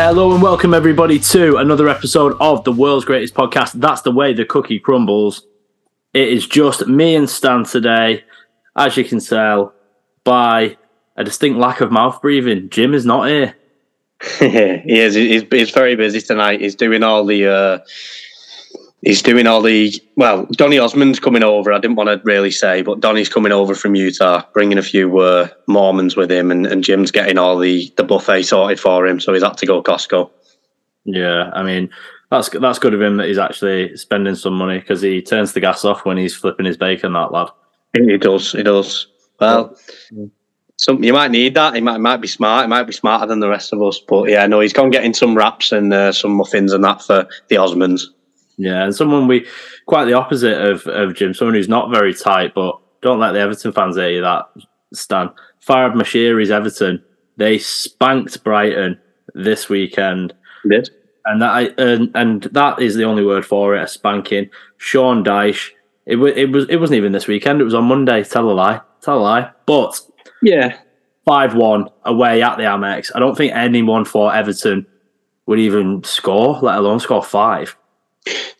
[0.00, 3.72] Hello and welcome everybody to another episode of the world's greatest podcast.
[3.72, 5.44] That's the way the cookie crumbles.
[6.14, 8.22] It is just me and Stan today,
[8.76, 9.74] as you can tell
[10.22, 10.76] by
[11.16, 12.70] a distinct lack of mouth breathing.
[12.70, 13.56] Jim is not here.
[14.38, 15.16] he is.
[15.16, 16.60] He's, he's very busy tonight.
[16.60, 17.48] He's doing all the.
[17.48, 17.78] Uh,
[19.02, 19.92] he's doing all the.
[20.16, 21.72] Well, Donny Osmond's coming over.
[21.72, 25.18] I didn't want to really say, but Donny's coming over from Utah, bringing a few
[25.18, 29.20] uh, Mormons with him, and, and Jim's getting all the the buffet sorted for him.
[29.20, 30.30] So he's had to go Costco.
[31.04, 31.90] Yeah, I mean
[32.30, 35.60] that's that's good of him that he's actually spending some money because he turns the
[35.60, 37.12] gas off when he's flipping his bacon.
[37.12, 37.48] That lad.
[37.96, 38.52] He does.
[38.52, 39.06] He does.
[39.40, 39.76] Well,
[40.76, 41.74] some you might need that.
[41.74, 42.66] He might might be smart.
[42.66, 43.98] He might be smarter than the rest of us.
[43.98, 47.26] But yeah, no, he's gone getting some wraps and uh, some muffins and that for
[47.48, 48.02] the Osmonds.
[48.58, 49.46] Yeah, and someone we
[49.86, 51.32] quite the opposite of of Jim.
[51.32, 54.46] Someone who's not very tight, but don't let the Everton fans hear you that
[54.92, 55.30] Stan.
[55.66, 57.02] Farhad Moshiri's Everton.
[57.36, 58.98] They spanked Brighton
[59.34, 60.34] this weekend.
[60.68, 60.90] Did
[61.28, 64.50] and that and, and that is the only word for it a spanking.
[64.78, 65.70] Sean Dyche.
[66.06, 67.60] It was it was it wasn't even this weekend.
[67.60, 68.24] It was on Monday.
[68.24, 68.80] Tell a lie.
[69.02, 69.50] Tell a lie.
[69.66, 70.00] But
[70.42, 70.78] yeah,
[71.26, 73.12] five one away at the Amex.
[73.14, 74.86] I don't think anyone for Everton
[75.46, 77.76] would even score, let alone score five.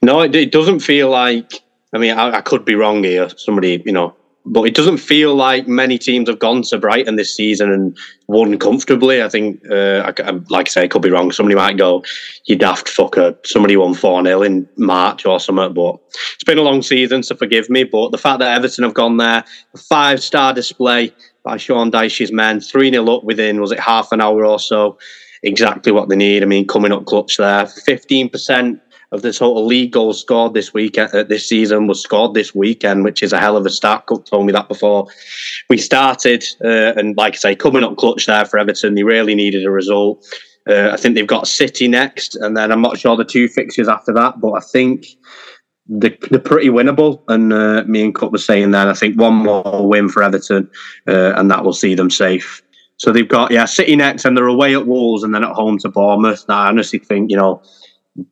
[0.03, 1.63] No, it, it doesn't feel like.
[1.95, 3.31] I mean, I, I could be wrong here.
[3.31, 4.15] Somebody, you know,
[4.51, 7.97] but it doesn't feel like many teams have gone to Brighton this season and
[8.29, 9.23] won comfortably.
[9.23, 11.31] I think, uh, I, like I say, I could be wrong.
[11.33, 12.03] Somebody might go,
[12.47, 15.75] "You daft fucker." Somebody won four 0 in March or something.
[15.75, 15.97] But
[16.35, 17.85] it's been a long season, so forgive me.
[17.85, 21.13] But the fact that Everton have gone there, a five star display
[21.45, 24.99] by Sean Dyche's men, three 0 up within was it half an hour or so.
[25.43, 26.43] Exactly what they need.
[26.43, 28.81] I mean, coming up clutch there, fifteen percent
[29.13, 33.05] of the total league goals scored this weekend, uh, this season was scored this weekend,
[33.05, 34.07] which is a hell of a start.
[34.07, 35.07] Cook told me that before
[35.71, 39.35] we started, uh, and like I say, coming up clutch there for Everton, they really
[39.35, 40.27] needed a result.
[40.69, 43.89] Uh, I think they've got City next, and then I'm not sure the two fixtures
[43.89, 45.07] after that, but I think
[45.87, 47.23] they're, they're pretty winnable.
[47.29, 50.71] And uh, me and Cup were saying that I think one more win for Everton,
[51.07, 52.63] uh, and that will see them safe.
[52.99, 55.79] So they've got yeah City next, and they're away at Wolves, and then at home
[55.79, 56.45] to Bournemouth.
[56.49, 57.63] Now I honestly think you know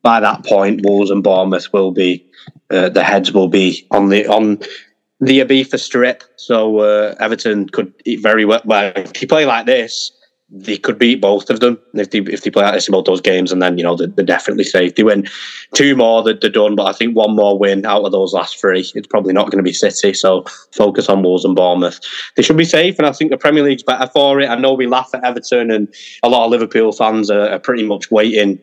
[0.03, 2.25] by that point, Wolves and Bournemouth will be
[2.71, 4.59] uh, the heads will be on the on
[5.21, 6.25] the Ibiza strip.
[6.37, 8.63] So uh, Everton could very well.
[8.65, 10.13] Well, if you play like this,
[10.49, 13.05] they could beat both of them if they if they play like this in both
[13.05, 14.95] those games, and then you know they're, they're definitely safe.
[14.95, 15.27] They win
[15.75, 16.77] two more, they're, they're done.
[16.77, 19.59] But I think one more win out of those last three, it's probably not going
[19.59, 20.15] to be City.
[20.15, 22.01] So focus on Wolves and Bournemouth.
[22.37, 24.49] They should be safe, and I think the Premier League's better for it.
[24.49, 27.85] I know we laugh at Everton, and a lot of Liverpool fans are, are pretty
[27.85, 28.61] much waiting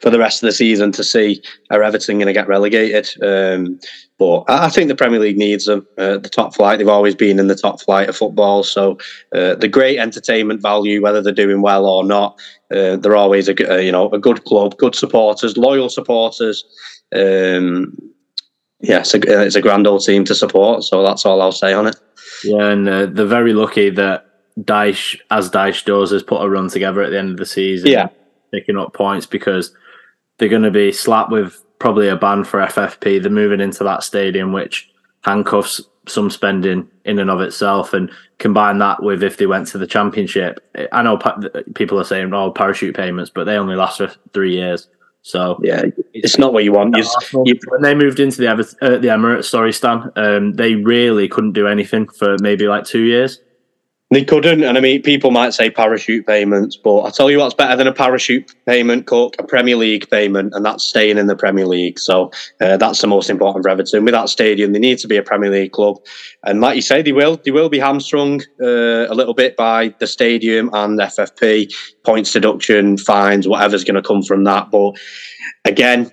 [0.00, 3.08] for the rest of the season to see are Everton going to get relegated.
[3.22, 3.80] Um,
[4.18, 5.86] but I think the Premier League needs them.
[5.96, 8.62] Uh, the top flight, they've always been in the top flight of football.
[8.62, 8.98] So
[9.34, 12.38] uh, the great entertainment value, whether they're doing well or not,
[12.70, 16.64] uh, they're always a, uh, you know a good club, good supporters, loyal supporters.
[17.14, 17.96] Um,
[18.80, 20.84] yeah, it's a, it's a grand old team to support.
[20.84, 21.96] So that's all I'll say on it.
[22.44, 24.26] Yeah, and uh, they're very lucky that
[24.60, 27.88] Dyche, as Dyche does, has put a run together at the end of the season.
[27.90, 28.08] Yeah
[28.52, 29.74] picking up points because
[30.38, 33.20] they're going to be slapped with probably a ban for FFP.
[33.20, 34.90] They're moving into that stadium, which
[35.22, 39.78] handcuffs some spending in and of itself, and combine that with if they went to
[39.78, 40.60] the championship.
[40.90, 41.18] I know
[41.74, 44.88] people are saying, "Oh, parachute payments," but they only last for three years.
[45.22, 46.96] So yeah, it's, not what you want.
[46.96, 51.52] You, when they moved into the uh, the Emirates, sorry, Stan, um, they really couldn't
[51.52, 53.40] do anything for maybe like two years.
[54.12, 57.54] They couldn't, and I mean, people might say parachute payments, but I tell you what's
[57.54, 61.34] better than a parachute payment, Cook, a Premier League payment, and that's staying in the
[61.34, 61.98] Premier League.
[61.98, 62.30] So
[62.60, 64.04] uh, that's the most important for Everton.
[64.04, 65.96] With that stadium, they need to be a Premier League club,
[66.42, 67.38] and like you say, they will.
[67.42, 71.72] They will be hamstrung uh, a little bit by the stadium and FFP
[72.04, 74.70] points deduction, fines, whatever's going to come from that.
[74.70, 74.92] But
[75.64, 76.12] again,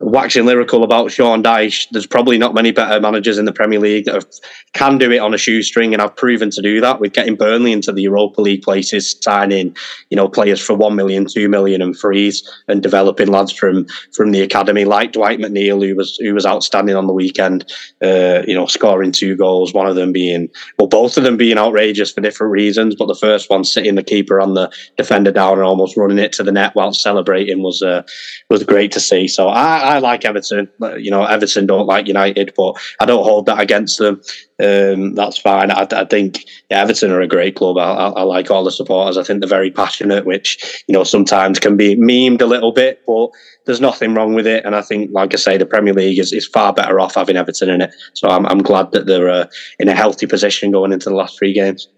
[0.00, 4.04] waxing lyrical about Sean Dyche, there's probably not many better managers in the Premier League
[4.04, 4.26] that have,
[4.74, 7.72] can do it on a shoestring, and I've proven to do that with getting Burnley
[7.72, 9.74] into the Europa League places, signing
[10.10, 14.32] you know players for one million, two million, and freeze, and developing lads from from
[14.32, 17.72] the academy like Dwight McNeil, who was who was outstanding on the weekend.
[18.02, 21.56] Uh, you know, scoring two goals, one of them being well, both of them being
[21.56, 25.54] outrageous for different reasons, but the first one sitting the keeper on the defender down
[25.54, 28.02] and almost running it to the net while celebrating was uh,
[28.50, 29.26] was great to see.
[29.26, 30.68] So I I like Everton.
[30.98, 34.20] You know, Everton don't like United, but I don't hold that against them.
[34.62, 35.70] Um, that's fine.
[35.70, 37.78] I, I, think yeah, Everton are a great club.
[37.78, 39.16] I, I, like all the supporters.
[39.16, 43.02] I think they're very passionate, which you know sometimes can be memed a little bit,
[43.06, 43.30] but
[43.66, 44.64] there's nothing wrong with it.
[44.64, 47.36] And I think, like I say, the Premier League is, is far better off having
[47.36, 47.94] Everton in it.
[48.14, 49.46] So I'm, I'm glad that they're uh,
[49.78, 51.88] in a healthy position going into the last three games.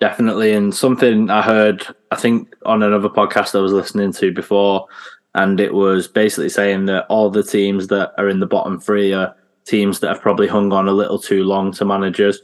[0.00, 0.54] Definitely.
[0.54, 4.86] And something I heard, I think, on another podcast I was listening to before,
[5.34, 9.12] and it was basically saying that all the teams that are in the bottom three
[9.12, 9.34] are
[9.64, 12.40] teams that have probably hung on a little too long to managers.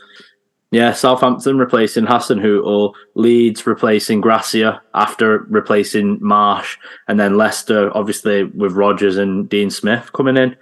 [0.73, 6.77] Yeah, Southampton replacing Hasenhüttl, Leeds replacing Gracia after replacing Marsh,
[7.09, 10.57] and then Leicester, obviously, with Rodgers and Dean Smith coming in.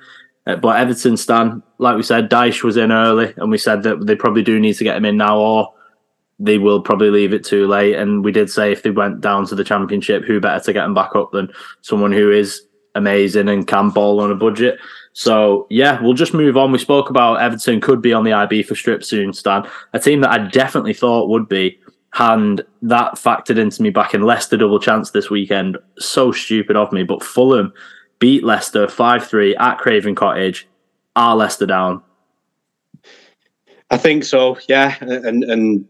[0.47, 4.07] Uh, but Everton, Stan, like we said, Dyche was in early, and we said that
[4.07, 5.73] they probably do need to get him in now, or
[6.39, 7.95] they will probably leave it too late.
[7.95, 10.83] And we did say if they went down to the championship, who better to get
[10.83, 11.53] them back up than
[11.83, 12.63] someone who is
[12.95, 14.79] amazing and can ball on a budget.
[15.13, 16.73] So yeah, we'll just move on.
[16.73, 19.69] We spoke about Everton could be on the Ibiza strip soon, Stan.
[19.93, 21.79] A team that I definitely thought would be,
[22.19, 25.79] and that factored into me back in Leicester double chance this weekend.
[25.99, 27.73] So stupid of me, but Fulham
[28.19, 30.69] beat Leicester five three at Craven Cottage.
[31.17, 32.03] Are Leicester down?
[33.91, 34.59] I think so.
[34.69, 35.89] Yeah, and and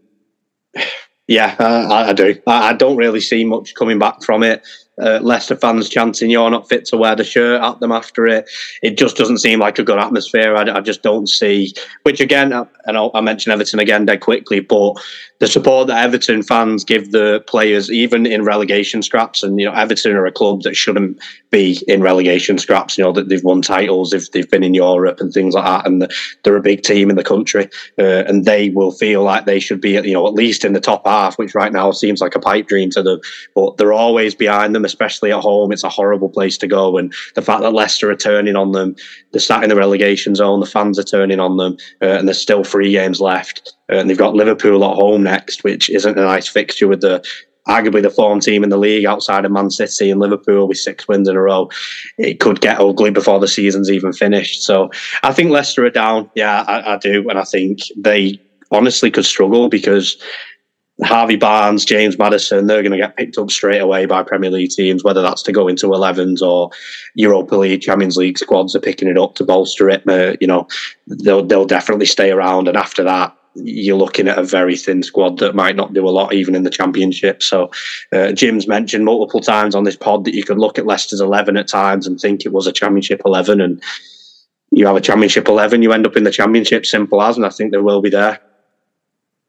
[1.27, 2.39] yeah, I, I do.
[2.47, 4.65] I, I, don't really see much coming back from it.
[5.01, 8.49] Uh, Leicester fans chanting "You're not fit to wear the shirt" at them after it.
[8.81, 10.55] It just doesn't seem like a good atmosphere.
[10.55, 11.73] I, I just don't see.
[12.03, 14.95] Which again, I, and I'll, I mention Everton again dead quickly, but
[15.39, 19.73] the support that Everton fans give the players, even in relegation scraps, and you know,
[19.73, 21.19] Everton are a club that shouldn't
[21.51, 22.97] be in relegation scraps.
[22.97, 25.85] You know that they've won titles, if they've been in Europe and things like that,
[25.85, 26.09] and
[26.43, 27.69] they're a big team in the country,
[27.99, 30.79] uh, and they will feel like they should be, you know, at least in the
[30.79, 33.19] top half, which right now seems like a pipe dream to them.
[33.55, 35.71] But they're always behind them, especially at home.
[35.71, 38.95] It's a horrible place to go, and the fact that Leicester are turning on them,
[39.31, 42.41] they're sat in the relegation zone, the fans are turning on them, uh, and there's
[42.41, 46.21] still three games left uh, and they've got Liverpool at home next, which isn't a
[46.21, 47.25] nice fixture with the
[47.67, 51.07] arguably the form team in the league outside of Man City and Liverpool with six
[51.07, 51.69] wins in a row.
[52.17, 54.61] It could get ugly before the season's even finished.
[54.61, 54.91] So
[55.23, 56.29] I think Leicester are down.
[56.35, 57.27] Yeah, I, I do.
[57.27, 58.39] And I think they
[58.71, 60.21] honestly could struggle because
[61.03, 64.71] Harvey Barnes, James Maddison, they're going to get picked up straight away by Premier League
[64.71, 66.69] teams, whether that's to go into 11s or
[67.15, 70.07] Europa League, Champions League squads are picking it up to bolster it.
[70.07, 70.67] Uh, you know,
[71.07, 72.69] they'll, they'll definitely stay around.
[72.69, 76.11] And after that, you're looking at a very thin squad that might not do a
[76.11, 77.43] lot even in the championship.
[77.43, 77.71] So,
[78.11, 81.57] uh, Jim's mentioned multiple times on this pod that you could look at Leicester's 11
[81.57, 83.61] at times and think it was a championship 11.
[83.61, 83.81] And
[84.71, 87.49] you have a championship 11, you end up in the championship, simple as, and I
[87.49, 88.39] think they will be there.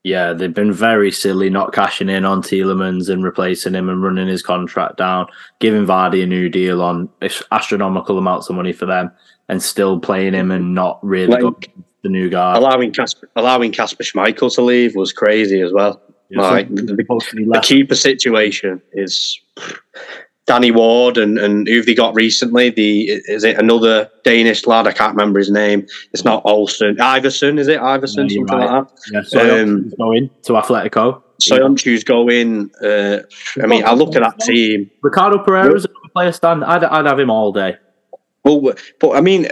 [0.07, 4.29] Yeah, they've been very silly not cashing in on Tielemans and replacing him and running
[4.29, 5.27] his contract down,
[5.59, 7.09] giving Vardy a new deal on
[7.51, 9.11] astronomical amounts of money for them,
[9.49, 12.55] and still playing him and not really like, the new guy.
[12.55, 16.01] Allowing Kasper, allowing Kasper Schmeichel to leave was crazy as well.
[16.31, 19.41] Yeah, like the, the, keeper situation is
[20.47, 22.71] Danny Ward and and who've they got recently?
[22.71, 24.87] The is it another Danish lad?
[24.87, 25.87] I can't remember his name.
[26.13, 26.97] It's not Olsen.
[26.97, 28.71] Iversen, is it Iversen, Yeah, something right.
[28.71, 28.99] like that.
[29.13, 31.23] Yeah, so um, going to Atletico.
[31.43, 32.71] Soyuncu's going.
[32.83, 33.19] Uh,
[33.63, 34.91] I mean, I look at that team.
[35.03, 36.63] Ricardo Pereira's a good player Stan.
[36.63, 37.77] I'd, I'd have him all day.
[38.45, 39.49] Well, but I mean,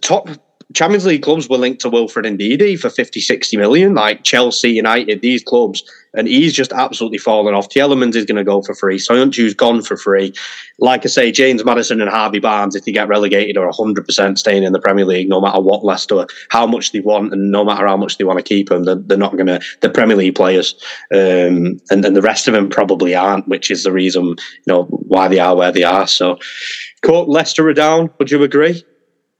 [0.00, 0.28] top
[0.74, 5.20] Champions League clubs were linked to Wilfred Ndidi for 50, 60 million, like Chelsea, United,
[5.20, 5.82] these clubs.
[6.14, 7.70] And he's just absolutely fallen off.
[7.70, 8.98] Tielemans is going to go for free.
[8.98, 10.34] Soyuncu's gone for free.
[10.78, 14.62] Like I say, James Maddison and Harvey Barnes, if they get relegated, are 100% staying
[14.62, 17.86] in the Premier League, no matter what Leicester, how much they want, and no matter
[17.86, 18.84] how much they want to keep them.
[18.84, 20.74] They're, they're not going to, the Premier League players.
[21.12, 24.36] Um, and, and the rest of them probably aren't, which is the reason, you
[24.66, 26.06] know, why they are where they are.
[26.06, 26.38] So,
[27.02, 28.10] court, Leicester are down.
[28.18, 28.84] Would you agree?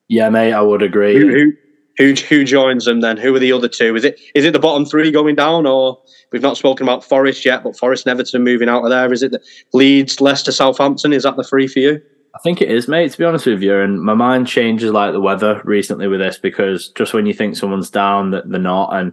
[0.09, 1.19] Yeah, mate, I would agree.
[1.19, 1.53] Who, who,
[1.99, 3.17] who, who joins them then?
[3.17, 3.97] Who are the other two?
[3.97, 7.45] Is it is it the bottom three going down, or we've not spoken about Forest
[7.45, 9.13] yet, but Forest and Everton moving out of there?
[9.13, 9.43] Is it the
[9.73, 11.13] Leeds, Leicester, Southampton?
[11.13, 12.01] Is that the three for you?
[12.35, 13.13] I think it is, mate.
[13.13, 16.39] To be honest with you, and my mind changes like the weather recently with this
[16.39, 18.95] because just when you think someone's down, that they're not.
[18.95, 19.13] And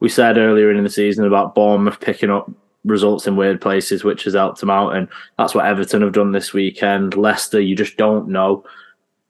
[0.00, 2.50] we said earlier in the season about Bournemouth picking up
[2.84, 6.32] results in weird places, which has helped them out, and that's what Everton have done
[6.32, 7.16] this weekend.
[7.16, 8.64] Leicester, you just don't know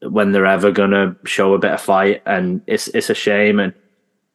[0.03, 3.59] when they're ever gonna show a bit of fight, and it's it's a shame.
[3.61, 3.73] And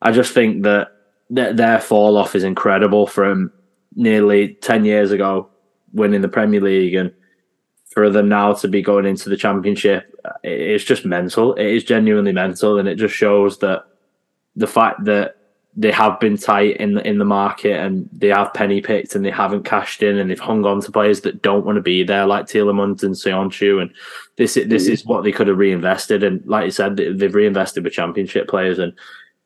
[0.01, 0.89] I just think that
[1.33, 3.51] th- their fall off is incredible from
[3.95, 5.49] nearly ten years ago,
[5.93, 7.11] winning the Premier League, and
[7.85, 11.53] for them now to be going into the Championship, it's just mental.
[11.53, 13.83] It is genuinely mental, and it just shows that
[14.55, 15.37] the fact that
[15.75, 19.25] they have been tight in the in the market and they have penny picked and
[19.25, 22.03] they haven't cashed in and they've hung on to players that don't want to be
[22.03, 23.91] there like Tielemans and Söyüncü and
[24.37, 26.23] this this is what they could have reinvested.
[26.23, 28.93] And like you said they've reinvested with championship players and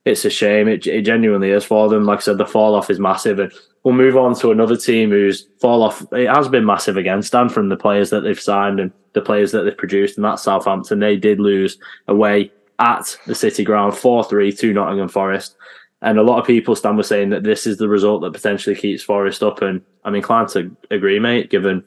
[0.04, 0.68] it's a shame.
[0.68, 2.04] It, it genuinely is for them.
[2.04, 3.40] Like I said the fall off is massive.
[3.40, 3.52] And
[3.84, 7.48] we'll move on to another team whose fall off it has been massive again Stan
[7.48, 11.00] from the players that they've signed and the players that they've produced and that's Southampton.
[11.00, 11.78] They did lose
[12.10, 15.56] away at the City Ground 4-3 to Nottingham Forest
[16.02, 18.76] And a lot of people Stan with saying that this is the result that potentially
[18.76, 19.62] keeps Forest up.
[19.62, 21.84] And I'm inclined to agree, mate, given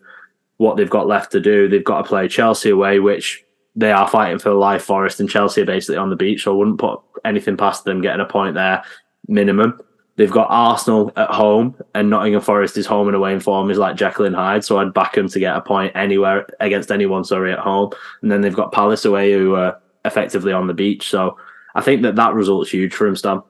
[0.57, 1.69] what they've got left to do.
[1.69, 3.45] They've got to play Chelsea away, which
[3.77, 4.83] they are fighting for life.
[4.83, 8.03] Forest and Chelsea are basically on the beach, so I wouldn't put anything past them
[8.03, 8.83] getting a point there
[9.29, 9.81] minimum.
[10.17, 13.79] They've got Arsenal at home, and Nottingham Forest is home and away in form is
[13.79, 14.65] like Jekyll and Hyde.
[14.65, 17.25] So I'd back them to get a point anywhere against anyone.
[17.25, 21.09] Sorry, at home, and then they've got Palace away, who are effectively on the beach.
[21.09, 21.39] So
[21.75, 23.41] I think that that result's huge for him, Stan.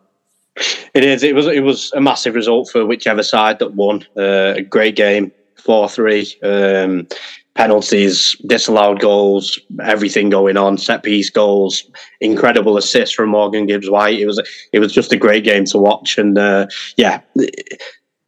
[0.94, 1.22] It is.
[1.22, 1.46] It was.
[1.46, 4.04] It was a massive result for whichever side that won.
[4.16, 6.34] Uh, a great game, four three.
[6.42, 7.06] Um,
[7.54, 11.84] penalties, disallowed goals, everything going on, set piece goals,
[12.20, 14.18] incredible assists from Morgan Gibbs White.
[14.18, 14.40] It was
[14.72, 16.66] it was just a great game to watch, and uh,
[16.96, 17.20] yeah.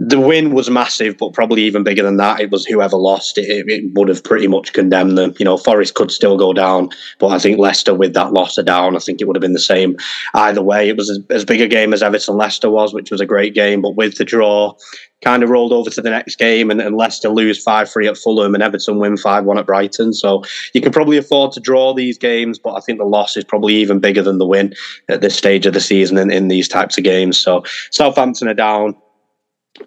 [0.05, 2.41] The win was massive, but probably even bigger than that.
[2.41, 5.35] It was whoever lost it, it, would have pretty much condemned them.
[5.39, 8.65] You know, Forest could still go down, but I think Leicester with that loss are
[8.65, 8.97] down.
[8.97, 9.97] I think it would have been the same
[10.35, 10.89] either way.
[10.89, 13.55] It was as, as big a game as Everton Leicester was, which was a great
[13.55, 14.75] game, but with the draw,
[15.23, 18.19] kind of rolled over to the next game and, and Leicester lose 5 3 at
[18.19, 20.13] Fulham and Everton win 5 1 at Brighton.
[20.13, 20.43] So
[20.75, 23.75] you can probably afford to draw these games, but I think the loss is probably
[23.75, 24.75] even bigger than the win
[25.09, 27.39] at this stage of the season in, in these types of games.
[27.39, 28.97] So Southampton are down.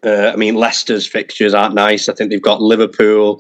[0.04, 2.10] Uh, I mean, Leicester's fixtures aren't nice.
[2.10, 3.39] I think they've got Liverpool,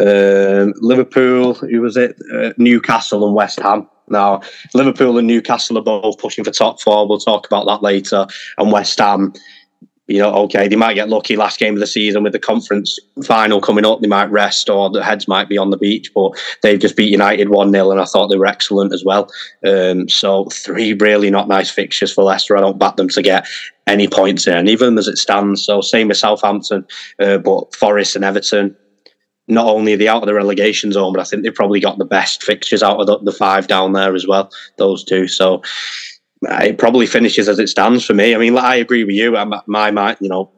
[0.00, 2.16] um, Liverpool, who was it?
[2.32, 3.88] Uh, Newcastle and West Ham.
[4.10, 4.40] Now,
[4.74, 7.06] Liverpool and Newcastle are both pushing for top four.
[7.06, 8.26] We'll talk about that later.
[8.58, 9.32] And West Ham
[10.08, 12.98] you know, okay, they might get lucky last game of the season with the conference
[13.24, 14.00] final coming up.
[14.00, 17.12] They might rest or the heads might be on the beach, but they've just beat
[17.12, 19.30] United 1 0, and I thought they were excellent as well.
[19.66, 22.56] Um, so, three really not nice fixtures for Leicester.
[22.56, 23.46] I don't back them to get
[23.86, 25.62] any points in, even as it stands.
[25.62, 26.86] So, same with Southampton,
[27.18, 28.74] uh, but Forest and Everton.
[29.50, 31.96] Not only are they out of the relegation zone, but I think they've probably got
[31.96, 35.28] the best fixtures out of the, the five down there as well, those two.
[35.28, 35.62] So,
[36.46, 38.34] Uh, it probably finishes as it stands for me.
[38.34, 39.36] I mean, I agree with you.
[39.36, 40.50] I'm, my, my, you know,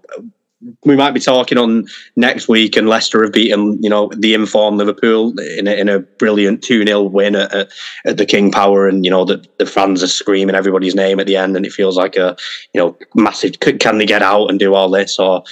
[0.85, 4.77] we might be talking on next week, and Leicester have beaten, you know, the informed
[4.77, 7.71] Liverpool in a, in a brilliant 2 0 win at,
[8.05, 8.87] at, the King Power.
[8.87, 11.73] And, you know, the, the fans are screaming everybody's name at the end, and it
[11.73, 12.37] feels like a,
[12.75, 15.19] you know, massive can they get out and do all this?
[15.19, 15.43] Or,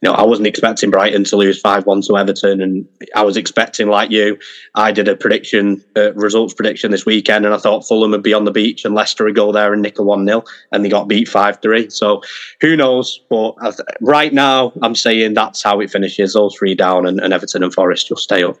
[0.00, 2.60] you know, I wasn't expecting Brighton to lose 5 1 to Everton.
[2.60, 4.38] And I was expecting, like you,
[4.76, 8.32] I did a prediction, uh, results prediction this weekend, and I thought Fulham would be
[8.32, 10.44] on the beach and Leicester would go there and nick a 1 0.
[10.70, 11.90] And they got beat 5 3.
[11.90, 12.22] So
[12.60, 13.20] who knows?
[13.28, 13.54] But
[14.00, 16.34] right now, I'm saying that's how it finishes.
[16.34, 18.56] Those three down, and, and Everton and Forest just stay up.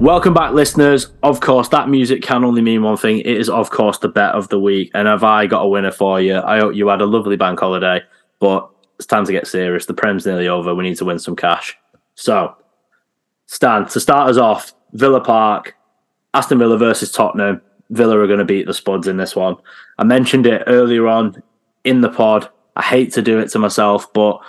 [0.00, 1.12] Welcome back, listeners.
[1.22, 3.18] Of course, that music can only mean one thing.
[3.18, 4.90] It is, of course, the bet of the week.
[4.94, 6.38] And have I got a winner for you?
[6.38, 8.00] I hope you had a lovely bank holiday,
[8.38, 9.84] but it's time to get serious.
[9.84, 10.74] The Prem's nearly over.
[10.74, 11.76] We need to win some cash.
[12.14, 12.56] So,
[13.44, 15.76] Stan, to start us off, Villa Park,
[16.32, 17.60] Aston Villa versus Tottenham.
[17.90, 19.56] Villa are going to beat the Spuds in this one.
[19.98, 21.42] I mentioned it earlier on
[21.84, 22.48] in the pod.
[22.74, 24.40] I hate to do it to myself, but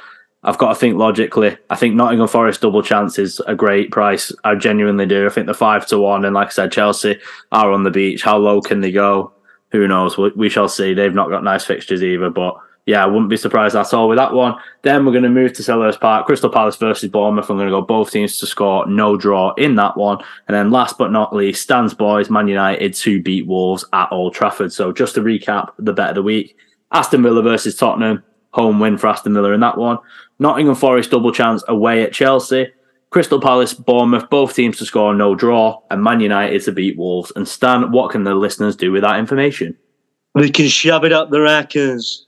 [0.43, 1.57] I've got to think logically.
[1.69, 4.31] I think Nottingham Forest double chance is a great price.
[4.43, 5.27] I genuinely do.
[5.27, 7.19] I think the five to one, and like I said, Chelsea
[7.51, 8.23] are on the beach.
[8.23, 9.33] How low can they go?
[9.71, 10.17] Who knows?
[10.17, 10.93] We, we shall see.
[10.93, 12.55] They've not got nice fixtures either, but
[12.87, 14.55] yeah, I wouldn't be surprised at all with that one.
[14.81, 17.49] Then we're going to move to Selhurst Park, Crystal Palace versus Bournemouth.
[17.49, 20.17] I'm going to go both teams to score, no draw in that one.
[20.47, 24.33] And then last but not least, Stan's boys, Man United to beat Wolves at Old
[24.33, 24.73] Trafford.
[24.73, 26.57] So just to recap the bet of the week,
[26.91, 29.99] Aston Villa versus Tottenham, home win for Aston Villa in that one.
[30.41, 32.65] Nottingham Forest double chance away at Chelsea.
[33.11, 37.31] Crystal Palace, Bournemouth, both teams to score no draw, and Man United to beat Wolves.
[37.35, 39.77] And Stan, what can the listeners do with that information?
[40.33, 42.21] We can shove it up the rackers.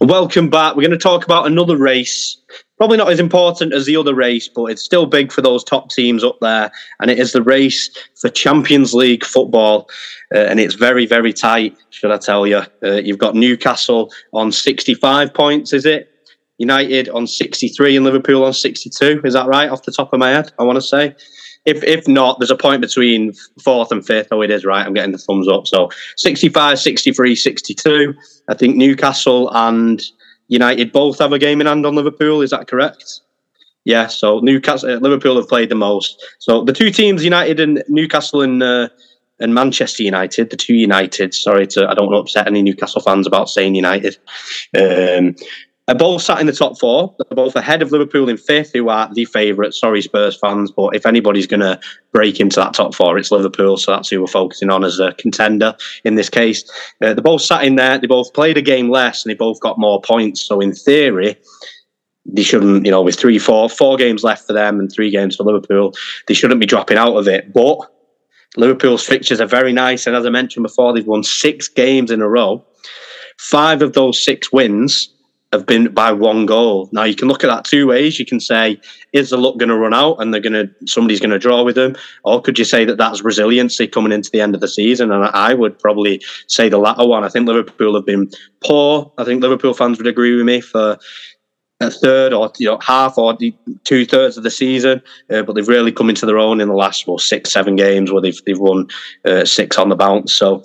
[0.00, 0.76] Welcome back.
[0.76, 2.38] We're going to talk about another race
[2.78, 5.90] probably not as important as the other race, but it's still big for those top
[5.90, 6.70] teams up there.
[7.00, 9.90] And it is the race for Champions League football.
[10.34, 12.62] Uh, and it's very, very tight, should I tell you.
[12.82, 16.08] Uh, you've got Newcastle on 65 points, is it?
[16.58, 19.20] United on 63 and Liverpool on 62.
[19.24, 20.52] Is that right off the top of my head?
[20.58, 21.14] I want to say.
[21.66, 24.28] If, if not, there's a point between fourth and fifth.
[24.30, 24.86] Oh, it is right.
[24.86, 25.66] I'm getting the thumbs up.
[25.66, 28.14] So 65, 63, 62.
[28.48, 30.02] I think Newcastle and
[30.48, 32.42] United both have a game in hand on Liverpool.
[32.42, 33.20] Is that correct?
[33.84, 34.06] Yeah.
[34.08, 36.22] So Newcastle, uh, Liverpool have played the most.
[36.38, 38.88] So the two teams, United and Newcastle and uh,
[39.40, 41.32] and Manchester United, the two United.
[41.34, 44.18] Sorry to I don't want to upset any Newcastle fans about saying United.
[44.76, 45.36] Um,
[45.88, 47.14] are both sat in the top four.
[47.18, 49.80] They're both ahead of Liverpool in fifth, who are the favourites.
[49.80, 51.80] Sorry, Spurs fans, but if anybody's going to
[52.12, 53.78] break into that top four, it's Liverpool.
[53.78, 56.62] So that's who we're focusing on as a contender in this case.
[57.02, 57.98] Uh, they both sat in there.
[57.98, 60.42] They both played a game less, and they both got more points.
[60.42, 61.36] So in theory,
[62.26, 65.36] they shouldn't, you know, with three, four, four games left for them and three games
[65.36, 65.94] for Liverpool,
[66.26, 67.54] they shouldn't be dropping out of it.
[67.54, 67.78] But
[68.58, 72.20] Liverpool's fixtures are very nice, and as I mentioned before, they've won six games in
[72.20, 72.62] a row.
[73.38, 75.14] Five of those six wins
[75.52, 76.88] have been by one goal.
[76.92, 78.18] Now you can look at that two ways.
[78.18, 78.78] You can say,
[79.12, 81.62] is the luck going to run out and they're going to somebody's going to draw
[81.62, 84.68] with them, or could you say that that's resiliency coming into the end of the
[84.68, 85.10] season?
[85.10, 87.24] And I would probably say the latter one.
[87.24, 88.30] I think Liverpool have been
[88.62, 89.12] poor.
[89.18, 90.98] I think Liverpool fans would agree with me for
[91.80, 93.36] a third or you know half or
[93.84, 95.00] two thirds of the season,
[95.30, 98.12] uh, but they've really come into their own in the last well six seven games
[98.12, 98.86] where they've they've won
[99.24, 100.32] uh, six on the bounce.
[100.32, 100.62] So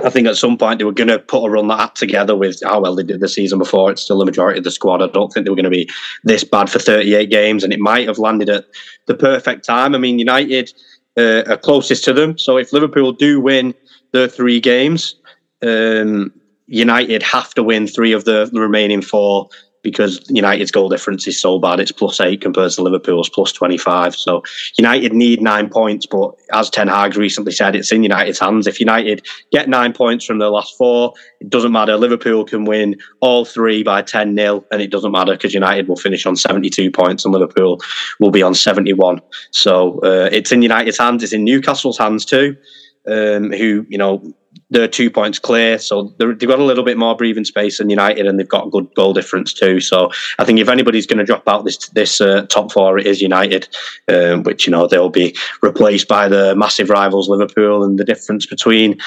[0.00, 2.60] I think at some point they were going to put a run that together with
[2.64, 3.90] how well they did the season before.
[3.90, 5.02] It's still the majority of the squad.
[5.02, 5.88] I don't think they were going to be
[6.24, 8.66] this bad for 38 games, and it might have landed at
[9.06, 9.94] the perfect time.
[9.94, 10.72] I mean, United
[11.18, 13.74] uh, are closest to them, so if Liverpool do win
[14.12, 15.14] their three games,
[15.62, 16.32] um,
[16.66, 19.48] United have to win three of the remaining four
[19.82, 21.80] because United's goal difference is so bad.
[21.80, 24.14] It's plus eight compared to Liverpool's plus 25.
[24.14, 24.42] So
[24.78, 28.66] United need nine points, but as Ten Hag recently said, it's in United's hands.
[28.66, 31.96] If United get nine points from their last four, it doesn't matter.
[31.96, 35.96] Liverpool can win all three by 10 0, and it doesn't matter because United will
[35.96, 37.80] finish on 72 points and Liverpool
[38.20, 39.20] will be on 71.
[39.50, 41.22] So uh, it's in United's hands.
[41.22, 42.56] It's in Newcastle's hands too.
[43.06, 44.34] Um, who you know
[44.72, 48.26] they're two points clear, so they've got a little bit more breathing space than United,
[48.26, 49.80] and they've got a good goal difference too.
[49.80, 53.06] So I think if anybody's going to drop out this this uh, top four, it
[53.06, 53.68] is United,
[54.08, 58.46] um, which you know they'll be replaced by the massive rivals Liverpool, and the difference
[58.46, 58.98] between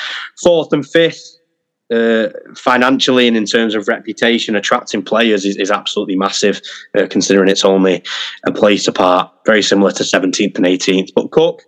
[0.41, 1.31] fourth and fifth.
[1.93, 6.59] Uh, financially and in terms of reputation, attracting players is, is absolutely massive,
[6.97, 8.03] uh, considering it's only
[8.47, 11.11] a place apart, very similar to 17th and 18th.
[11.13, 11.61] But Cook,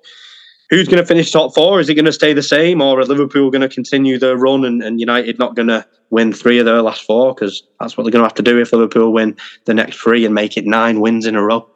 [0.70, 1.80] who's going to finish top four?
[1.80, 4.66] Is it going to stay the same, or are Liverpool going to continue their run
[4.66, 7.34] and, and United not going to win three of their last four?
[7.34, 10.26] Because that's what they're going to have to do if Liverpool win the next three
[10.26, 11.70] and make it nine wins in a row.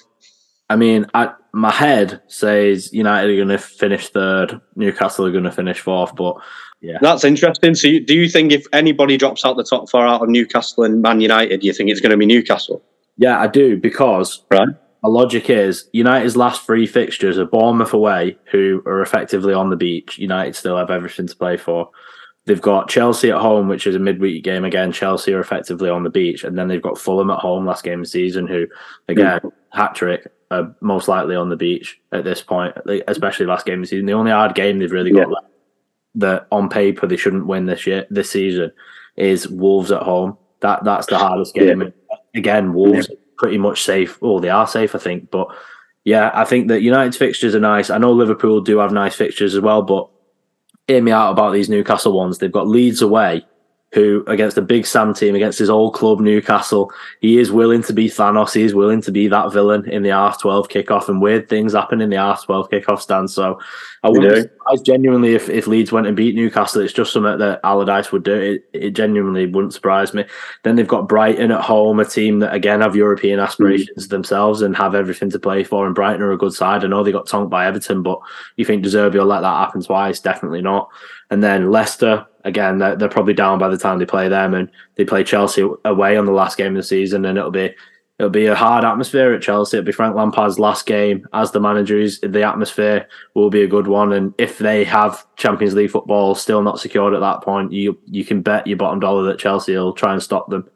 [0.69, 5.43] I mean, I, my head says United are going to finish third, Newcastle are going
[5.43, 6.37] to finish fourth, but
[6.79, 7.75] yeah, that's interesting.
[7.75, 11.01] So, do you think if anybody drops out the top four out of Newcastle and
[11.01, 12.81] Man United, do you think it's going to be Newcastle?
[13.17, 14.69] Yeah, I do because right
[15.01, 19.75] my logic is United's last three fixtures are Bournemouth away, who are effectively on the
[19.75, 20.19] beach.
[20.19, 21.89] United still have everything to play for.
[22.45, 24.91] They've got Chelsea at home, which is a midweek game again.
[24.91, 27.99] Chelsea are effectively on the beach, and then they've got Fulham at home last game
[27.99, 28.67] of the season, who
[29.07, 29.51] again mm.
[29.71, 32.75] hat trick are most likely on the beach at this point,
[33.07, 34.05] especially last game of the season.
[34.05, 35.33] The only hard game they've really got yeah.
[35.33, 35.47] left
[36.15, 38.71] that on paper they shouldn't win this year, this season,
[39.15, 40.37] is Wolves at home.
[40.59, 41.81] That that's the hardest game.
[41.81, 41.89] Yeah.
[42.35, 44.21] Again, Wolves yeah pretty much safe.
[44.21, 45.31] Well, they are safe, I think.
[45.31, 45.47] But
[46.03, 47.89] yeah, I think that United's fixtures are nice.
[47.89, 50.07] I know Liverpool do have nice fixtures as well, but
[50.87, 52.37] hear me out about these Newcastle ones.
[52.37, 53.43] They've got Leeds away,
[53.93, 57.93] who against a big Sam team, against his old club Newcastle, he is willing to
[57.93, 58.53] be Thanos.
[58.53, 61.73] He is willing to be that villain in the R twelve kickoff, and weird things
[61.73, 63.27] happen in the R twelve kickoff Stan.
[63.27, 63.59] So
[64.03, 66.81] I wouldn't be surprised genuinely if, if Leeds went and beat Newcastle.
[66.81, 68.33] It's just something that Allardyce would do.
[68.33, 70.25] It, it genuinely wouldn't surprise me.
[70.63, 74.15] Then they've got Brighton at home, a team that again have European aspirations mm-hmm.
[74.15, 75.85] themselves and have everything to play for.
[75.85, 76.83] And Brighton are a good side.
[76.83, 78.19] I know they got tonked by Everton, but
[78.55, 80.19] you think De Zerbi will let that happen twice?
[80.19, 80.89] Definitely not.
[81.31, 84.69] And then Leicester, again, they're, they're probably down by the time they play them, and
[84.95, 87.73] they play Chelsea away on the last game of the season, and it'll be
[88.19, 89.77] it'll be a hard atmosphere at Chelsea.
[89.77, 91.97] It'll be Frank Lampard's last game as the manager.
[91.97, 96.35] Is The atmosphere will be a good one, and if they have Champions League football
[96.35, 99.75] still not secured at that point, you you can bet your bottom dollar that Chelsea
[99.75, 100.69] will try and stop them.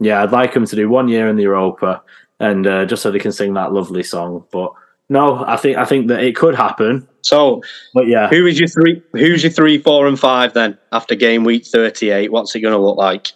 [0.00, 2.02] Yeah, I'd like them to do one year in the Europa,
[2.40, 4.72] and uh, just so they can sing that lovely song, but.
[5.08, 7.06] No, I think I think that it could happen.
[7.22, 7.62] So,
[7.94, 9.02] but yeah, who is your three?
[9.12, 12.32] Who's your three, four, and five then after game week thirty-eight?
[12.32, 13.32] What's it going to look like?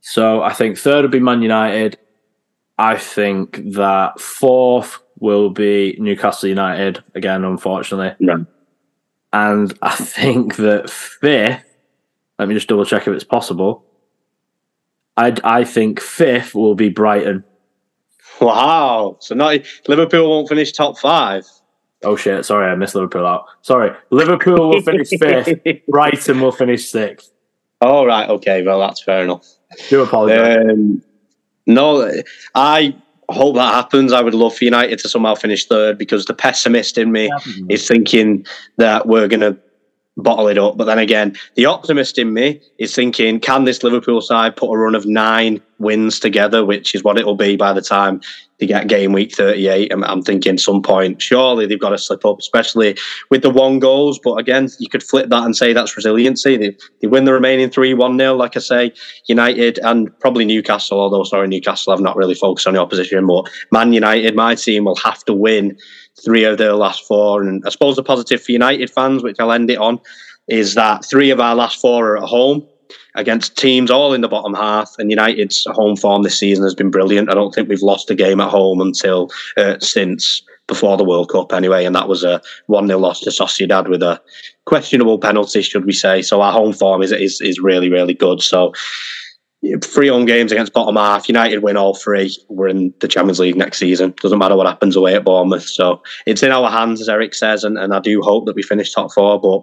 [0.00, 1.98] So I think third would be Man United.
[2.78, 8.14] I think that fourth will be Newcastle United again, unfortunately.
[8.26, 8.46] Right.
[9.32, 11.64] And I think that fifth.
[12.38, 13.84] Let me just double check if it's possible.
[15.16, 17.44] I I think fifth will be Brighton.
[18.40, 19.16] Wow.
[19.20, 21.44] So not Liverpool won't finish top five.
[22.04, 22.44] Oh shit!
[22.44, 23.46] Sorry, I missed Liverpool out.
[23.62, 25.58] Sorry, Liverpool will finish fifth.
[25.88, 27.32] Brighton will finish sixth.
[27.80, 28.62] Oh right, okay.
[28.62, 29.46] Well, that's fair enough.
[29.88, 30.58] Do apologize.
[30.58, 31.02] Um,
[31.66, 32.12] no,
[32.54, 32.94] I
[33.28, 34.12] hope that happens.
[34.12, 37.30] I would love for United to somehow finish third because the pessimist in me
[37.68, 38.46] is thinking
[38.76, 39.58] that we're going to
[40.16, 40.76] bottle it up.
[40.76, 44.78] But then again, the optimist in me is thinking, can this Liverpool side put a
[44.78, 48.20] run of nine wins together, which is what it'll be by the time
[48.58, 49.92] they get game week 38.
[49.92, 52.96] I'm, I'm thinking some point, surely they've got to slip up, especially
[53.30, 54.18] with the one goals.
[54.18, 56.56] But again, you could flip that and say that's resiliency.
[56.56, 58.92] They, they win the remaining 3 1 0, like I say,
[59.26, 63.26] United and probably Newcastle, although, sorry, Newcastle, I've not really focused on the opposition.
[63.26, 65.76] But Man United, my team, will have to win
[66.24, 67.42] three of their last four.
[67.42, 70.00] And I suppose the positive for United fans, which I'll end it on,
[70.48, 72.66] is that three of our last four are at home
[73.16, 74.94] against teams all in the bottom half.
[74.98, 77.30] And United's home form this season has been brilliant.
[77.30, 81.30] I don't think we've lost a game at home until uh, since before the World
[81.30, 81.84] Cup, anyway.
[81.84, 84.20] And that was a 1 0 loss to Sociedad with a
[84.64, 86.22] questionable penalty, should we say.
[86.22, 88.42] So our home form is, is, is really, really good.
[88.42, 88.72] So
[89.82, 91.28] three home games against bottom half.
[91.28, 92.36] United win all three.
[92.48, 94.14] We're in the Champions League next season.
[94.20, 95.64] Doesn't matter what happens away at Bournemouth.
[95.64, 98.62] So it's in our hands, as Erik says, and, and I do hope that we
[98.62, 99.40] finish top four.
[99.40, 99.62] But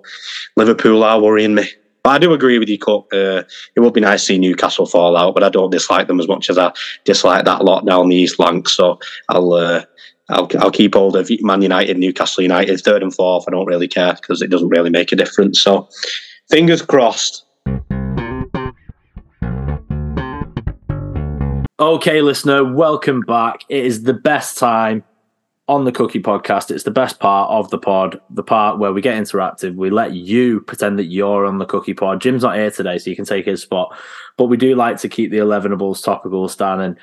[0.58, 1.70] Liverpool are worrying me.
[2.04, 3.08] But I do agree with you, Cook.
[3.14, 3.44] Uh,
[3.76, 6.28] it would be nice to see Newcastle fall out, but I don't dislike them as
[6.28, 6.74] much as I
[7.06, 8.74] dislike that lot down the East Lancs.
[8.74, 9.54] So I'll.
[9.54, 9.86] Uh,
[10.30, 13.44] I'll, I'll keep hold of Man United, Newcastle United, third and fourth.
[13.46, 15.60] I don't really care because it doesn't really make a difference.
[15.60, 15.90] So,
[16.50, 17.46] fingers crossed.
[21.78, 23.66] Okay, listener, welcome back.
[23.68, 25.04] It is the best time
[25.68, 26.72] on the Cookie Podcast.
[26.72, 29.76] It's the best part of the pod, the part where we get interactive.
[29.76, 32.22] We let you pretend that you're on the Cookie Pod.
[32.22, 33.96] Jim's not here today, so you can take his spot.
[34.38, 36.82] But we do like to keep the 11ables topical, Stan.
[36.82, 36.98] And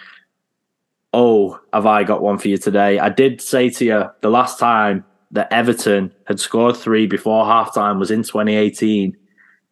[1.12, 2.98] oh, have I got one for you today?
[2.98, 7.98] I did say to you the last time that Everton had scored three before halftime
[7.98, 9.16] was in 2018,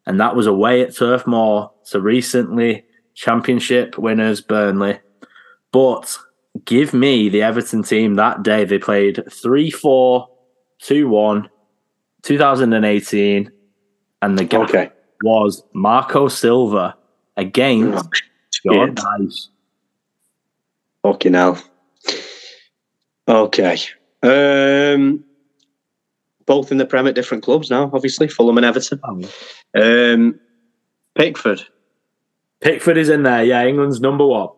[0.07, 1.71] and that was away at Turf Moor.
[1.83, 4.99] So recently, Championship winners Burnley.
[5.71, 6.17] But
[6.65, 8.65] give me the Everton team that day.
[8.65, 10.27] They played 3 4,
[10.79, 11.49] 2 1,
[12.23, 13.51] 2018.
[14.21, 14.89] And the guy Okay.
[15.23, 16.95] was Marco Silva
[17.37, 18.09] against
[18.51, 18.95] Sean.
[19.19, 19.49] Nice.
[21.03, 21.61] Fucking hell.
[23.27, 23.77] Okay.
[24.21, 25.23] Um,
[26.45, 28.99] both in the Prem at different clubs now, obviously, Fulham and Everton.
[29.75, 30.39] Um,
[31.15, 31.61] Pickford.
[32.59, 33.43] Pickford is in there.
[33.45, 34.49] Yeah, England's number one.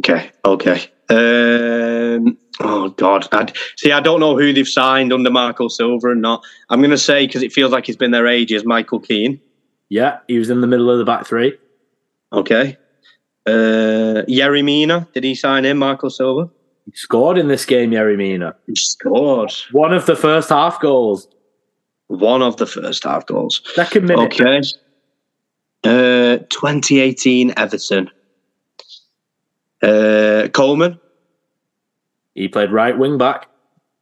[0.00, 0.80] Okay, okay.
[1.10, 6.22] Um, oh God, I'd, see, I don't know who they've signed under Marco Silva and
[6.22, 6.42] not.
[6.68, 8.64] I'm going to say because it feels like he's been there ages.
[8.64, 9.40] Michael Keane.
[9.88, 11.58] Yeah, he was in the middle of the back three.
[12.32, 12.76] Okay.
[13.46, 15.08] Uh, Yerry Mina.
[15.12, 16.48] Did he sign in Marco Silva?
[16.86, 18.54] He scored in this game, Yerry Mina.
[18.66, 21.26] He scored One of the first half goals.
[22.06, 23.60] one of the first half goals.
[23.74, 24.32] Second minute.
[24.40, 24.60] Okay.
[25.82, 28.10] Uh, 2018 Everton.
[29.82, 30.98] Uh, Coleman,
[32.34, 33.46] He played right wing back,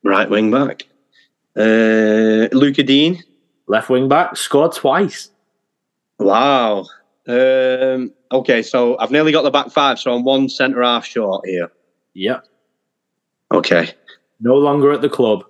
[0.02, 0.82] right wing back.
[1.56, 3.22] Uh, Lucas Digne.
[3.66, 5.30] left wing back, scored twice.
[6.18, 6.86] Wow.
[7.26, 11.46] Um, okay, so I've nearly got the back five, so I'm one centre half short
[11.46, 11.70] here.
[12.14, 12.44] Yep.
[13.52, 13.90] Okay.
[14.40, 15.44] No longer at the club.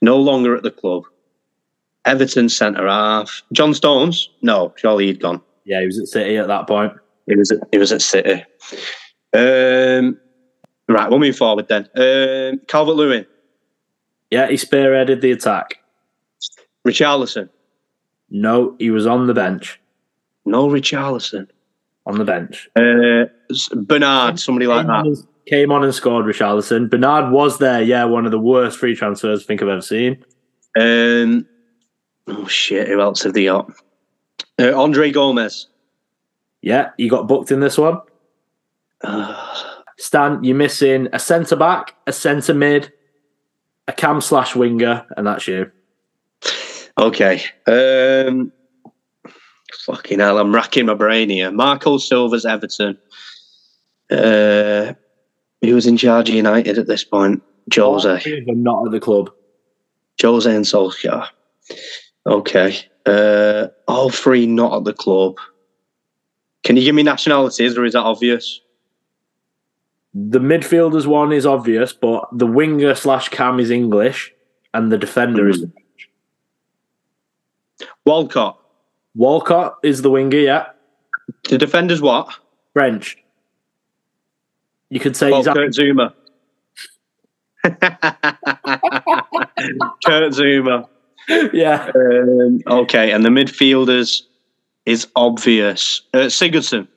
[0.00, 1.04] No longer at the club.
[2.04, 3.42] Everton centre half.
[3.52, 4.28] John Stones?
[4.42, 5.40] No, surely he'd gone.
[5.64, 6.92] Yeah, he was at City at that point.
[7.26, 8.44] He was at, he was at City.
[9.34, 10.18] Um,
[10.88, 11.88] right, we'll move forward then.
[11.96, 13.26] Um, Calvert Lewin,
[14.30, 15.78] Yeah, he spearheaded the attack.
[16.86, 17.48] Richarlison.
[18.30, 19.80] No, he was on the bench.
[20.44, 21.48] No Richarlison.
[22.06, 22.68] On the bench.
[22.74, 23.26] Uh,
[23.76, 25.24] Bernard, somebody like that.
[25.46, 26.90] came on and scored Richarlison.
[26.90, 30.24] Bernard was there, yeah, one of the worst free transfers I think I've ever seen.
[30.78, 31.46] Um,
[32.26, 33.70] oh shit, who else have they got?
[34.58, 35.68] Uh, Andre Gomes.
[36.60, 38.00] Yeah, he got booked in this one.
[39.98, 42.92] Stan, you're missing a centre back, a centre mid,
[43.88, 45.70] a cam slash winger, and that's you.
[46.98, 47.42] okay.
[47.66, 48.52] Um,
[49.84, 51.50] fucking hell, I'm racking my brain here.
[51.50, 52.98] Marco Silva's Everton.
[54.10, 54.94] Uh,
[55.62, 57.42] who was in charge of United at this point?
[57.72, 58.44] Jose.
[58.46, 59.30] Them not at the club.
[60.20, 61.28] Jose and Solskjaer.
[62.26, 62.78] Okay.
[63.06, 65.36] Uh, all three not at the club.
[66.64, 68.60] Can you give me nationalities or is that obvious?
[70.14, 74.32] The midfielders one is obvious, but the winger slash cam is English,
[74.74, 75.64] and the defender is
[78.04, 78.58] Walcott.
[79.14, 80.36] Walcott is the winger.
[80.38, 80.66] Yeah,
[81.48, 82.28] The defender's what?
[82.74, 83.16] French.
[84.90, 86.12] You could say Well, he's Kurt Zouma.
[90.04, 90.88] Kurt Zouma.
[91.52, 91.90] yeah.
[91.94, 94.22] Um, okay, and the midfielders
[94.84, 96.02] is obvious.
[96.12, 96.88] Uh, Sigurdsson.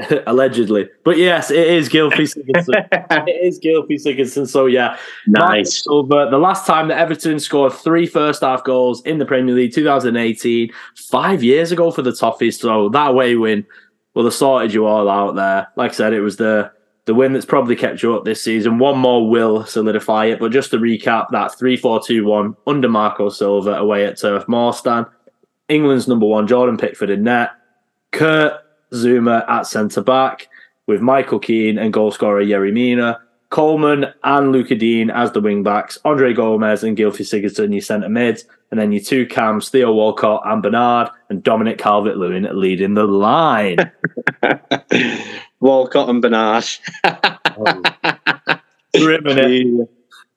[0.26, 2.88] Allegedly, but yes, it is Gylfi Sigurdsson.
[3.28, 4.48] it is Gylfi Sigurdsson.
[4.48, 5.86] So yeah, nice.
[5.86, 9.74] Over the last time that Everton scored three first half goals in the Premier League,
[9.74, 12.58] 2018, five years ago for the Toffees.
[12.58, 13.66] So that away win
[14.14, 15.68] Well, they sorted you all out there.
[15.76, 16.72] Like I said, it was the
[17.04, 18.78] the win that's probably kept you up this season.
[18.78, 20.38] One more will solidify it.
[20.38, 24.46] But just to recap, that 3 4 2 1 under Marco Silva away at Turf
[24.48, 25.06] Moor Stan.
[25.68, 27.50] England's number one, Jordan Pickford in net.
[28.12, 28.61] Kurt
[28.92, 30.48] Zouma at centre back
[30.86, 33.20] with Michael Keane and goalscorer Yerry Mina.
[33.50, 35.98] Coleman and Lucas Digne as the wing backs.
[36.06, 38.44] Andre Gomes and Gylfi Sigurdsson, your centre mids.
[38.70, 43.04] And then your two cams, Theo Walcott and Bernard, and Dominic Calvert Lewin leading the
[43.04, 43.76] line.
[45.60, 46.64] Walcott and Bernard.
[47.04, 47.82] oh.
[48.94, 49.88] Grim, it?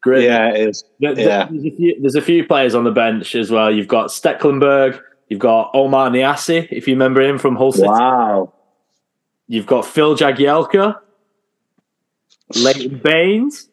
[0.02, 0.22] Grim.
[0.24, 0.84] Yeah, it is.
[1.00, 1.48] There, yeah.
[1.50, 3.74] There's, a few, there's a few players on the bench as well.
[3.74, 7.88] You've got Stekelenburg, you've got Oumar Niasse, if you remember him from Hull City.
[7.88, 8.54] Wow.
[9.48, 11.00] You've got Phil Jagielka,
[12.56, 13.70] Leighton Baines,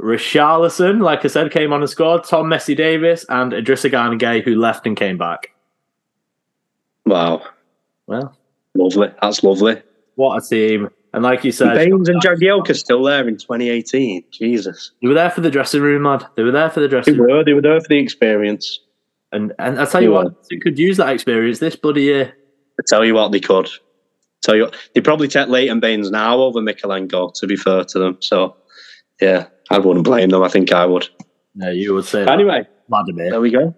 [0.00, 2.24] Richarlison, like I said, came on and scored.
[2.24, 5.50] Tom Messi Davies and Idrissa Gueye, who left and came back.
[7.06, 7.42] Wow.
[8.06, 8.36] Well,
[8.74, 9.08] lovely.
[9.20, 9.82] That's lovely.
[10.16, 10.90] What a team.
[11.12, 14.24] And like you said, Baines and Jagielka still there in 2018.
[14.32, 14.90] Jesus.
[15.00, 16.26] They were there for the dressing room, lad.
[16.36, 17.44] They were there for the dressing they were, room.
[17.46, 18.80] They were there for the experience.
[19.34, 22.32] And and I tell you what, they could use that experience this bloody year.
[22.80, 23.68] I tell you what, they could.
[24.42, 27.98] tell you what, they probably take Leighton Baines now over Mykolenko, to be fair to
[27.98, 28.16] them.
[28.20, 28.56] So,
[29.20, 30.42] yeah, I wouldn't blame them.
[30.42, 31.08] I think I would.
[31.56, 32.26] Yeah, you would say.
[32.26, 32.66] Anyway.
[32.88, 33.30] Vladimir.
[33.30, 33.74] There we go.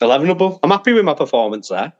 [0.00, 0.58] 11 above.
[0.62, 1.92] I'm happy with my performance there.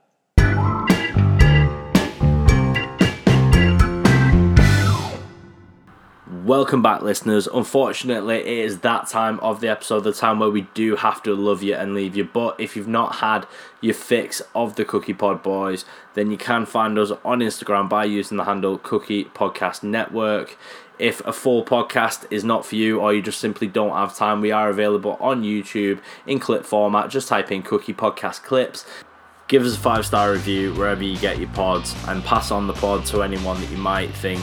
[6.46, 7.48] Welcome back, listeners.
[7.48, 11.34] Unfortunately, it is that time of the episode, the time where we do have to
[11.34, 12.22] love you and leave you.
[12.22, 13.48] But if you've not had
[13.80, 18.04] your fix of the Cookie Pod Boys, then you can find us on Instagram by
[18.04, 20.56] using the handle Cookie Podcast Network.
[21.00, 24.40] If a full podcast is not for you or you just simply don't have time,
[24.40, 27.10] we are available on YouTube in clip format.
[27.10, 28.86] Just type in Cookie Podcast Clips.
[29.48, 32.72] Give us a five star review wherever you get your pods and pass on the
[32.72, 34.40] pod to anyone that you might think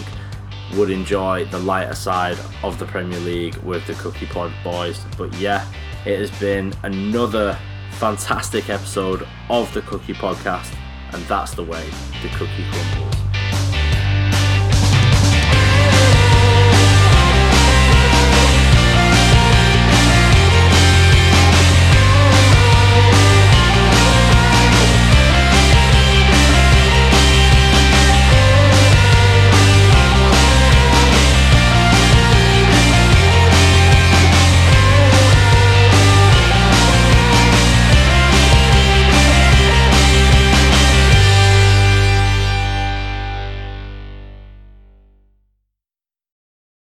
[0.77, 4.99] would enjoy the lighter side of the Premier League with the Cookie Pod boys.
[5.17, 5.65] But yeah,
[6.05, 7.57] it has been another
[7.91, 10.73] fantastic episode of the Cookie Podcast,
[11.11, 11.85] and that's the way
[12.21, 13.12] the cookie crumbles.